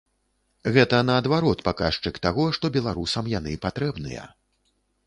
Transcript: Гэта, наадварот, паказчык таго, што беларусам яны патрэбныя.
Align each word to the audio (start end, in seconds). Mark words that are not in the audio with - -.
Гэта, 0.77 1.01
наадварот, 1.09 1.61
паказчык 1.67 2.15
таго, 2.27 2.49
што 2.59 2.65
беларусам 2.79 3.31
яны 3.39 3.57
патрэбныя. 3.69 4.27